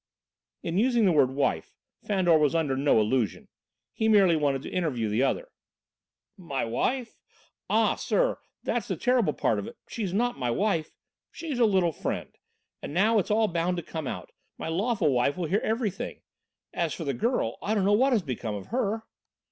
In 0.63 0.79
using 0.79 1.05
the 1.05 1.11
word 1.11 1.29
"wife" 1.29 1.75
Fandor 2.07 2.35
was 2.39 2.55
under 2.55 2.75
no 2.75 2.99
illusion; 2.99 3.49
he 3.93 4.07
merely 4.09 4.35
wanted 4.35 4.63
to 4.63 4.69
interview 4.71 5.09
the 5.09 5.21
other. 5.21 5.49
"My 6.35 6.65
wife? 6.65 7.19
Ah, 7.69 7.93
sir, 7.93 8.39
that's 8.63 8.87
the 8.87 8.95
terrible 8.97 9.33
part 9.33 9.59
of 9.59 9.67
it. 9.67 9.77
She's 9.87 10.11
not 10.11 10.39
my 10.39 10.49
wife 10.49 10.95
she's 11.29 11.59
a 11.59 11.65
little 11.65 11.91
friend, 11.93 12.33
and 12.81 12.95
now 12.95 13.19
it's 13.19 13.29
all 13.29 13.47
bound 13.47 13.77
to 13.77 13.83
come 13.83 14.07
out. 14.07 14.31
My 14.57 14.69
lawful 14.69 15.11
wife 15.11 15.37
will 15.37 15.45
hear 15.49 15.61
everything. 15.63 16.23
As 16.73 16.95
for 16.95 17.03
the 17.03 17.13
girl, 17.13 17.59
I 17.61 17.75
don't 17.75 17.85
know 17.85 17.93
what 17.93 18.11
has 18.13 18.23
become 18.23 18.55
of 18.55 18.69
her." 18.69 19.03